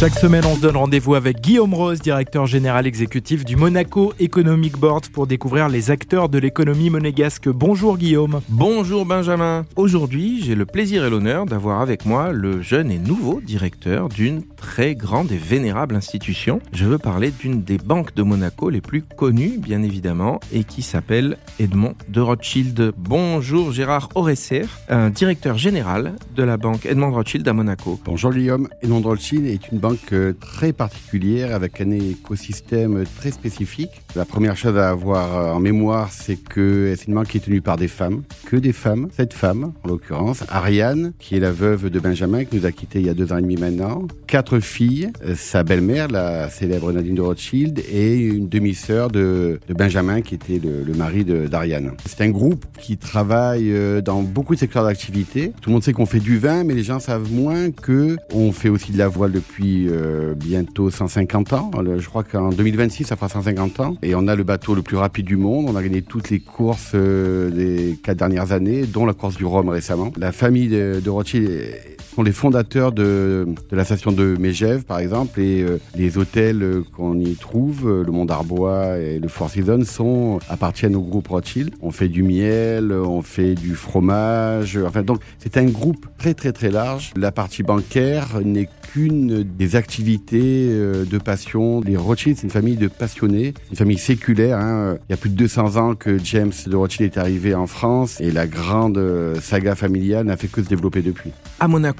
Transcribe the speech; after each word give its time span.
Chaque 0.00 0.18
semaine, 0.18 0.46
on 0.46 0.54
se 0.54 0.62
donne 0.62 0.78
rendez-vous 0.78 1.14
avec 1.14 1.42
Guillaume 1.42 1.74
Rose, 1.74 2.00
directeur 2.00 2.46
général 2.46 2.86
exécutif 2.86 3.44
du 3.44 3.56
Monaco 3.56 4.14
Economic 4.18 4.78
Board, 4.78 5.08
pour 5.08 5.26
découvrir 5.26 5.68
les 5.68 5.90
acteurs 5.90 6.30
de 6.30 6.38
l'économie 6.38 6.88
monégasque. 6.88 7.50
Bonjour 7.50 7.98
Guillaume. 7.98 8.40
Bonjour 8.48 9.04
Benjamin. 9.04 9.66
Aujourd'hui, 9.76 10.42
j'ai 10.42 10.54
le 10.54 10.64
plaisir 10.64 11.04
et 11.04 11.10
l'honneur 11.10 11.44
d'avoir 11.44 11.82
avec 11.82 12.06
moi 12.06 12.32
le 12.32 12.62
jeune 12.62 12.90
et 12.90 12.98
nouveau 12.98 13.42
directeur 13.42 14.08
d'une 14.08 14.42
très 14.42 14.94
grande 14.94 15.32
et 15.32 15.36
vénérable 15.36 15.94
institution. 15.94 16.60
Je 16.72 16.86
veux 16.86 16.96
parler 16.96 17.30
d'une 17.30 17.62
des 17.62 17.76
banques 17.76 18.14
de 18.14 18.22
Monaco 18.22 18.70
les 18.70 18.80
plus 18.80 19.02
connues, 19.02 19.58
bien 19.58 19.82
évidemment, 19.82 20.40
et 20.50 20.64
qui 20.64 20.80
s'appelle 20.80 21.36
Edmond 21.58 21.94
de 22.08 22.22
Rothschild. 22.22 22.94
Bonjour 22.96 23.70
Gérard 23.70 24.08
Oresser, 24.14 24.64
un 24.88 25.10
directeur 25.10 25.58
général 25.58 26.14
de 26.34 26.42
la 26.42 26.56
banque 26.56 26.86
Edmond 26.86 27.10
de 27.10 27.16
Rothschild 27.16 27.46
à 27.46 27.52
Monaco. 27.52 28.00
Bonjour 28.02 28.32
Guillaume. 28.32 28.66
Edmond 28.80 29.00
de 29.00 29.06
Rothschild 29.06 29.44
est 29.44 29.70
une 29.70 29.78
banque 29.78 29.89
euh, 30.12 30.32
très 30.32 30.72
particulière 30.72 31.54
avec 31.54 31.80
un 31.80 31.90
écosystème 31.90 33.04
très 33.18 33.30
spécifique. 33.30 33.90
La 34.14 34.24
première 34.24 34.56
chose 34.56 34.76
à 34.76 34.90
avoir 34.90 35.36
euh, 35.36 35.52
en 35.52 35.60
mémoire, 35.60 36.10
c'est 36.12 36.36
que 36.36 36.94
c'est 36.96 37.06
une 37.08 37.14
banque 37.14 37.28
qui 37.28 37.38
est 37.38 37.40
tenue 37.40 37.60
par 37.60 37.76
des 37.76 37.88
femmes, 37.88 38.22
que 38.46 38.56
des 38.56 38.72
femmes, 38.72 39.08
sept 39.16 39.32
femmes 39.32 39.72
en 39.82 39.88
l'occurrence. 39.88 40.44
Ariane, 40.48 41.12
qui 41.18 41.36
est 41.36 41.40
la 41.40 41.52
veuve 41.52 41.90
de 41.90 42.00
Benjamin, 42.00 42.44
qui 42.44 42.56
nous 42.56 42.66
a 42.66 42.72
quittés 42.72 43.00
il 43.00 43.06
y 43.06 43.08
a 43.08 43.14
deux 43.14 43.32
ans 43.32 43.38
et 43.38 43.42
demi 43.42 43.56
maintenant. 43.56 44.06
Quatre 44.26 44.60
filles, 44.60 45.10
euh, 45.24 45.34
sa 45.36 45.62
belle-mère, 45.62 46.08
la 46.08 46.48
célèbre 46.50 46.92
Nadine 46.92 47.14
de 47.14 47.22
Rothschild, 47.22 47.80
et 47.90 48.18
une 48.18 48.48
demi-sœur 48.48 49.10
de, 49.10 49.60
de, 49.66 49.74
Benjamin, 49.74 50.20
qui 50.20 50.34
était 50.34 50.58
le, 50.58 50.84
le 50.84 50.94
mari 50.94 51.24
d'Ariane. 51.24 51.92
C'est 52.06 52.20
un 52.22 52.30
groupe 52.30 52.64
qui 52.78 52.96
travaille 52.96 53.72
dans 54.02 54.22
beaucoup 54.22 54.54
de 54.54 54.60
secteurs 54.60 54.84
d'activité. 54.84 55.52
Tout 55.60 55.70
le 55.70 55.74
monde 55.74 55.82
sait 55.82 55.92
qu'on 55.92 56.06
fait 56.06 56.20
du 56.20 56.38
vin, 56.38 56.64
mais 56.64 56.74
les 56.74 56.82
gens 56.82 57.00
savent 57.00 57.30
moins 57.32 57.70
que 57.70 58.16
on 58.32 58.52
fait 58.52 58.68
aussi 58.68 58.92
de 58.92 58.98
la 58.98 59.08
voile 59.08 59.32
depuis 59.32 59.79
euh, 59.88 60.34
bientôt 60.34 60.90
150 60.90 61.52
ans. 61.52 61.70
Je 61.98 62.06
crois 62.08 62.24
qu'en 62.24 62.50
2026, 62.50 63.04
ça 63.04 63.16
fera 63.16 63.28
150 63.28 63.80
ans. 63.80 63.96
Et 64.02 64.14
on 64.14 64.26
a 64.28 64.34
le 64.34 64.44
bateau 64.44 64.74
le 64.74 64.82
plus 64.82 64.96
rapide 64.96 65.26
du 65.26 65.36
monde. 65.36 65.66
On 65.68 65.76
a 65.76 65.82
gagné 65.82 66.02
toutes 66.02 66.30
les 66.30 66.40
courses 66.40 66.92
euh, 66.94 67.50
des 67.50 67.98
quatre 68.02 68.18
dernières 68.18 68.52
années, 68.52 68.86
dont 68.86 69.06
la 69.06 69.14
course 69.14 69.36
du 69.36 69.44
Rhum 69.44 69.68
récemment. 69.68 70.12
La 70.16 70.32
famille 70.32 70.68
de, 70.68 71.00
de 71.02 71.10
Rothschild 71.10 71.50
sont 72.14 72.22
les 72.22 72.32
fondateurs 72.32 72.92
de, 72.92 73.46
de 73.70 73.76
la 73.76 73.84
station 73.84 74.12
de 74.12 74.36
Megève, 74.38 74.84
par 74.84 74.98
exemple, 74.98 75.40
et 75.40 75.62
euh, 75.62 75.78
les 75.94 76.18
hôtels 76.18 76.62
euh, 76.62 76.82
qu'on 76.96 77.18
y 77.18 77.34
trouve, 77.34 77.88
euh, 77.88 78.04
le 78.04 78.10
Mont 78.10 78.24
d'Arbois 78.24 78.98
et 78.98 79.18
le 79.18 79.28
Four 79.28 79.50
Seasons, 79.50 79.84
sont, 79.84 80.38
appartiennent 80.48 80.96
au 80.96 81.02
groupe 81.02 81.28
Rothschild. 81.28 81.70
On 81.80 81.90
fait 81.90 82.08
du 82.08 82.22
miel, 82.22 82.92
on 82.92 83.22
fait 83.22 83.54
du 83.54 83.74
fromage, 83.74 84.78
enfin, 84.84 85.02
donc 85.02 85.20
c'est 85.38 85.56
un 85.56 85.66
groupe 85.66 86.06
très 86.18 86.34
très 86.34 86.52
très 86.52 86.70
large. 86.70 87.12
La 87.16 87.30
partie 87.30 87.62
bancaire 87.62 88.40
n'est 88.44 88.68
qu'une 88.92 89.44
des 89.44 89.76
activités 89.76 90.68
de 90.68 91.18
passion. 91.18 91.80
Les 91.80 91.96
Rothschild, 91.96 92.36
c'est 92.36 92.44
une 92.44 92.50
famille 92.50 92.76
de 92.76 92.88
passionnés, 92.88 93.54
une 93.70 93.76
famille 93.76 93.98
séculaire. 93.98 94.58
Hein. 94.58 94.98
Il 95.08 95.12
y 95.12 95.14
a 95.14 95.16
plus 95.16 95.30
de 95.30 95.36
200 95.36 95.76
ans 95.76 95.94
que 95.94 96.18
James 96.22 96.52
de 96.66 96.76
Rothschild 96.76 97.12
est 97.12 97.18
arrivé 97.18 97.54
en 97.54 97.66
France 97.66 98.20
et 98.20 98.32
la 98.32 98.46
grande 98.46 99.00
saga 99.40 99.74
familiale 99.76 100.26
n'a 100.26 100.36
fait 100.36 100.48
que 100.48 100.62
se 100.62 100.68
développer 100.68 101.02
depuis. 101.02 101.30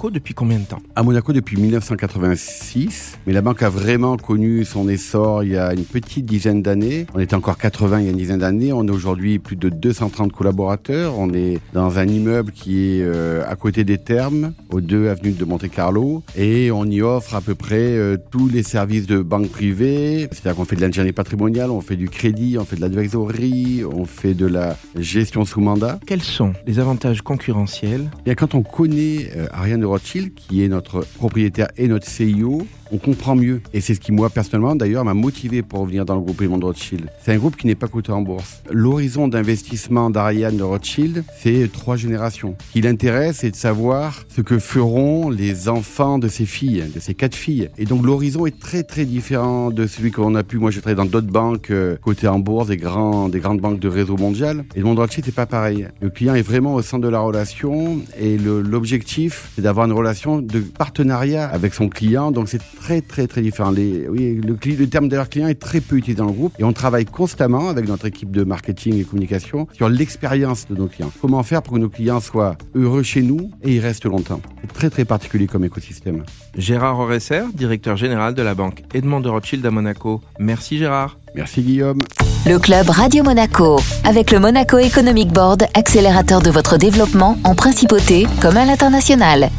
Depuis 0.08 0.32
combien 0.32 0.58
de 0.58 0.64
temps? 0.64 0.80
À 0.96 1.02
Monaco 1.02 1.34
depuis 1.34 1.58
1986, 1.58 3.18
mais 3.26 3.34
la 3.34 3.42
banque 3.42 3.62
a 3.62 3.68
vraiment 3.68 4.16
connu 4.16 4.64
son 4.64 4.88
essor 4.88 5.44
il 5.44 5.50
y 5.50 5.56
a 5.58 5.74
une 5.74 5.84
petite 5.84 6.24
dizaine 6.24 6.62
d'années. 6.62 7.06
On 7.14 7.20
était 7.20 7.34
encore 7.34 7.58
80 7.58 8.00
il 8.00 8.04
y 8.06 8.08
a 8.08 8.10
une 8.12 8.16
dizaine 8.16 8.38
d'années, 8.38 8.72
on 8.72 8.86
est 8.86 8.90
aujourd'hui 8.90 9.38
plus 9.38 9.56
de 9.56 9.68
230 9.68 10.32
collaborateurs. 10.32 11.18
On 11.18 11.34
est 11.34 11.58
dans 11.74 11.98
un 11.98 12.06
immeuble 12.06 12.52
qui 12.52 12.78
est 12.78 13.02
euh, 13.02 13.42
à 13.46 13.56
côté 13.56 13.84
des 13.84 13.98
Thermes, 13.98 14.54
aux 14.70 14.80
deux 14.80 15.08
avenues 15.08 15.32
de 15.32 15.44
Monte-Carlo, 15.44 16.22
et 16.36 16.70
on 16.70 16.84
y 16.84 17.02
offre 17.02 17.34
à 17.34 17.40
peu 17.40 17.54
près 17.54 17.76
euh, 17.76 18.16
tous 18.30 18.48
les 18.48 18.62
services 18.62 19.06
de 19.06 19.20
banque 19.20 19.48
privée. 19.48 20.28
C'est-à-dire 20.30 20.56
qu'on 20.56 20.64
fait 20.64 20.76
de 20.76 20.80
l'ingénierie 20.80 21.12
patrimoniale, 21.12 21.70
on 21.70 21.80
fait 21.80 21.96
du 21.96 22.08
crédit, 22.08 22.56
on 22.58 22.64
fait 22.64 22.76
de 22.76 22.80
l'advisory, 22.80 23.82
on 23.84 24.04
fait 24.04 24.34
de 24.34 24.46
la 24.46 24.76
gestion 24.96 25.44
sous 25.44 25.60
mandat. 25.60 25.98
Quels 26.06 26.22
sont 26.22 26.52
les 26.66 26.78
avantages 26.78 27.22
concurrentiels? 27.22 28.10
Et 28.26 28.34
quand 28.36 28.54
on 28.54 28.62
connaît 28.62 29.30
euh, 29.36 29.46
Ariane 29.52 29.80
de 29.80 29.86
Rothschild, 29.90 30.34
qui 30.34 30.64
est 30.64 30.68
notre 30.68 31.04
propriétaire 31.18 31.68
et 31.76 31.88
notre 31.88 32.06
CIO, 32.06 32.66
on 32.92 32.98
comprend 32.98 33.36
mieux. 33.36 33.60
Et 33.72 33.80
c'est 33.80 33.94
ce 33.94 34.00
qui, 34.00 34.12
moi, 34.12 34.30
personnellement, 34.30 34.74
d'ailleurs, 34.74 35.04
m'a 35.04 35.14
motivé 35.14 35.62
pour 35.62 35.80
revenir 35.80 36.04
dans 36.04 36.16
le 36.16 36.20
groupe 36.20 36.42
de 36.42 36.64
Rothschild. 36.64 37.08
C'est 37.22 37.32
un 37.32 37.38
groupe 37.38 37.56
qui 37.56 37.66
n'est 37.66 37.74
pas 37.74 37.86
coté 37.86 38.12
en 38.12 38.22
bourse. 38.22 38.62
L'horizon 38.70 39.28
d'investissement 39.28 40.10
d'Ariane 40.10 40.60
Rothschild, 40.60 41.24
c'est 41.38 41.70
trois 41.72 41.96
générations. 41.96 42.56
Ce 42.68 42.72
qui 42.72 42.80
l'intéresse, 42.80 43.38
c'est 43.40 43.50
de 43.50 43.56
savoir 43.56 44.24
ce 44.28 44.40
que 44.40 44.58
feront 44.58 45.30
les 45.30 45.68
enfants 45.68 46.18
de 46.18 46.28
ses 46.28 46.46
filles, 46.46 46.84
de 46.94 47.00
ses 47.00 47.14
quatre 47.14 47.34
filles. 47.34 47.70
Et 47.78 47.84
donc, 47.84 48.04
l'horizon 48.04 48.46
est 48.46 48.58
très, 48.58 48.82
très 48.82 49.04
différent 49.04 49.70
de 49.70 49.86
celui 49.86 50.10
qu'on 50.10 50.34
a 50.34 50.42
pu. 50.42 50.58
Moi, 50.58 50.70
j'ai 50.70 50.80
travaillé 50.80 50.96
dans 50.96 51.10
d'autres 51.10 51.30
banques 51.30 51.70
euh, 51.70 51.96
cotées 52.02 52.28
en 52.28 52.38
bourse, 52.38 52.68
des, 52.68 52.76
grandes 52.76 53.30
banques 53.60 53.80
de 53.80 53.88
réseau 53.88 54.16
mondial. 54.16 54.64
Edmond 54.74 54.94
de 54.94 55.00
Rothschild, 55.00 55.24
c'est 55.24 55.34
pas 55.34 55.46
pareil. 55.46 55.88
Le 56.00 56.10
client 56.10 56.34
est 56.34 56.42
vraiment 56.42 56.74
au 56.74 56.82
centre 56.82 57.04
de 57.04 57.08
la 57.08 57.20
relation 57.20 58.00
et 58.18 58.36
l'objectif, 58.38 59.50
c'est 59.54 59.62
d'avoir 59.62 59.79
une 59.84 59.92
relation 59.92 60.38
de 60.38 60.60
partenariat 60.60 61.48
avec 61.48 61.74
son 61.74 61.88
client. 61.88 62.30
Donc, 62.30 62.48
c'est 62.48 62.62
très 62.80 63.00
très 63.00 63.26
très 63.26 63.42
différent. 63.42 63.70
Les, 63.70 64.08
oui, 64.08 64.40
le, 64.44 64.56
le 64.76 64.86
terme 64.88 65.08
d'ailleurs 65.08 65.28
client 65.28 65.48
est 65.48 65.60
très 65.60 65.80
peu 65.80 65.96
utilisé 65.96 66.18
dans 66.18 66.26
le 66.26 66.32
groupe 66.32 66.54
et 66.58 66.64
on 66.64 66.72
travaille 66.72 67.04
constamment 67.04 67.68
avec 67.68 67.88
notre 67.88 68.06
équipe 68.06 68.30
de 68.30 68.44
marketing 68.44 69.00
et 69.00 69.04
communication 69.04 69.66
sur 69.72 69.88
l'expérience 69.88 70.66
de 70.68 70.76
nos 70.76 70.86
clients. 70.86 71.12
Comment 71.20 71.42
faire 71.42 71.62
pour 71.62 71.74
que 71.74 71.78
nos 71.78 71.88
clients 71.88 72.20
soient 72.20 72.56
heureux 72.74 73.02
chez 73.02 73.22
nous 73.22 73.50
et 73.62 73.74
ils 73.74 73.80
restent 73.80 74.06
longtemps? 74.06 74.40
C'est 74.62 74.72
très 74.72 74.90
très 74.90 75.04
particulier 75.04 75.46
comme 75.46 75.64
écosystème. 75.64 76.24
Gérard 76.56 76.98
Oresser, 76.98 77.42
directeur 77.54 77.96
général 77.96 78.34
de 78.34 78.42
la 78.42 78.54
banque 78.54 78.82
Edmond 78.94 79.20
de 79.20 79.28
Rothschild 79.28 79.64
à 79.64 79.70
Monaco. 79.70 80.20
Merci 80.38 80.78
Gérard. 80.78 81.18
Merci 81.34 81.62
Guillaume. 81.62 82.00
Le 82.46 82.58
club 82.58 82.88
Radio 82.88 83.22
Monaco, 83.22 83.78
avec 84.04 84.32
le 84.32 84.40
Monaco 84.40 84.78
Economic 84.78 85.28
Board, 85.28 85.64
accélérateur 85.74 86.42
de 86.42 86.50
votre 86.50 86.76
développement 86.76 87.38
en 87.44 87.54
principauté 87.54 88.26
comme 88.40 88.56
à 88.56 88.64
l'international. 88.64 89.50